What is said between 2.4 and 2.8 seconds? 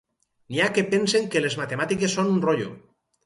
rotllo.